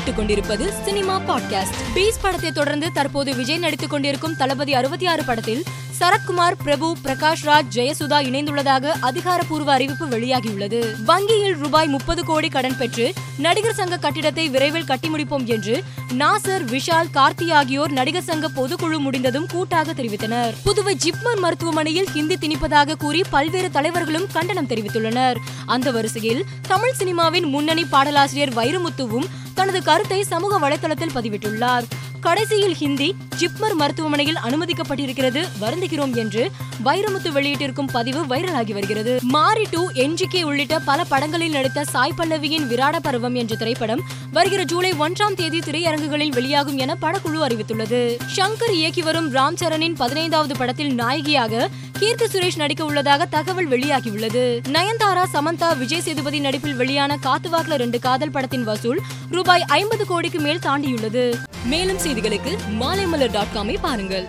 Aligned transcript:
கேட்டுக் 0.00 0.18
கொண்டிருப்பது 0.18 0.72
cinema 0.84 1.20
podcast. 1.20 1.74
Piece 1.94 2.20
படத்தை 2.20 2.52
தொடர்ந்து 2.52 2.92
தற்போது 2.92 3.36
விஜய் 3.36 3.58
நடித்துக் 3.58 3.90
கொண்டிருக்கும் 3.90 4.36
தளபதி 4.36 4.74
அறுபத்தி 4.74 5.06
ஆறு 5.06 5.24
படத்தில் 5.24 5.64
சரத்குமார் 6.00 6.54
பிரபு 6.64 6.96
பிரகாஷ் 7.04 7.42
ராஜ் 7.42 7.70
ஜெயசுதா 7.74 8.18
இணைந்துள்ளதாக 8.28 8.92
அதிகாரப்பூர்வ 9.00 9.72
அறிவிப்பு 9.72 10.06
வெளியாகியுள்ளது. 10.06 11.04
வங்கியில் 11.04 11.56
ரூபாய் 11.56 11.86
முப்பது 11.86 12.24
கோடி 12.24 12.48
கடன் 12.48 12.76
பெற்று 12.76 13.12
நடிகர் 13.38 13.74
சங்க 13.74 13.96
கட்டிடத்தை 13.96 14.48
விரைவில் 14.48 14.84
கட்டி 14.84 15.08
முடிப்போம் 15.08 15.44
என்று 15.44 15.82
நாசர் 16.12 16.64
விஷால் 16.64 17.10
கார்த்தி 17.14 17.52
ஆகியோர் 17.52 17.90
நடிகர் 17.90 18.22
சங்க 18.22 18.50
பொதுக்குழு 18.56 18.98
முடிந்ததும் 18.98 19.46
கூட்டாக 19.46 19.92
தெரிவித்தனர். 19.92 20.54
புதுவை 20.64 20.96
ஜிப்மர் 21.04 21.38
மருத்துவமனையில் 21.38 22.10
ஹிந்தி 22.12 22.34
திணிப்பதாக 22.34 22.96
கூறி 22.96 23.22
பல்வேறு 23.30 23.70
தலைவர்களும் 23.70 24.26
கண்டனம் 24.32 24.66
தெரிவித்துள்ளனர். 24.66 25.36
அந்த 25.66 25.90
வரிசையில் 25.90 26.44
தமிழ் 26.68 26.98
சினிமாவின் 26.98 27.46
முன்னணி 27.46 27.84
பாடலாசிரியர் 27.84 28.56
வைரமுத்துவும் 28.56 29.30
தனது 29.54 29.82
கருத்தை 29.82 30.22
சமூக 30.22 30.68
வலைதளத்தில் 30.68 31.14
பதிவிட்டுள்ளார். 31.14 31.86
கடைசியில் 32.20 32.74
ஹிந்தி 32.74 33.14
ஜிப்மர் 33.40 33.74
மருத்துவமனையில் 33.74 34.38
அனுமதிக்கப்பட்டிருக்கிறது 34.44 35.40
வருந்துகிறோம் 35.60 36.16
என்று 36.16 36.50
வைரமுத்து 36.84 37.30
வெளியிட்டிருக்கும் 37.32 37.90
பதிவு 37.92 38.20
வைரலாகி 38.22 38.72
வருகிறது. 38.72 39.18
மாரி 39.22 39.66
டூ 39.70 39.82
என்ஜிகே 39.94 40.42
உள்ளிட்ட 40.42 40.78
பல 40.78 41.04
படங்களில் 41.04 41.50
நடித்த 41.50 41.84
சாய் 41.84 42.16
பல்லவியின் 42.16 42.68
விராட 42.68 42.96
பருவம் 43.02 43.34
என்ற 43.34 43.56
திரைப்படம் 43.56 44.02
வருகிற 44.32 44.62
ஜூலை 44.62 44.92
ஒன்றாம் 44.92 45.34
தேதி 45.34 45.58
திரையரங்குகளில் 45.58 46.32
வெளியாகும் 46.32 46.78
என 46.78 46.96
படக்குழு 47.00 47.40
அறிவித்துள்ளது. 47.46 48.16
ஷங்கர் 48.36 48.74
இயக்கி 48.74 49.02
வரும் 49.02 49.34
ராம் 49.34 49.58
சரணின் 49.60 49.96
பதினைந்தாவது 49.96 50.56
படத்தில் 50.56 50.94
நாயகியாக 50.94 51.68
கீர்த்தி 52.00 52.26
சுரேஷ் 52.26 52.56
நடிக்க 52.56 52.84
உள்ளதாக 52.84 53.26
தகவல் 53.26 53.68
வெளியாகியுள்ளது. 53.68 54.42
நயன்தாரா 54.68 55.24
சமந்தா 55.32 55.78
விஜய் 55.78 56.00
சேதுபதி 56.00 56.40
நடிப்பில் 56.40 56.74
வெளியான 56.74 57.18
காத்துவாக்ல 57.22 57.74
ரெண்டு 57.74 57.98
காதல் 57.98 58.30
படத்தின் 58.30 58.64
வசூல் 58.64 59.00
ரூபாய் 59.30 59.62
ஐம்பது 59.62 60.06
கோடிக்கு 60.06 60.40
மேல் 60.40 60.58
தாண்டியுள்ளது. 60.58 61.34
மேலும் 61.64 61.98
செய்திகளுக்கு 61.98 62.58
மாலைமலர் 62.80 63.30
டாட் 63.30 63.54
காமை 63.54 63.76
பாருங்கள். 63.80 64.26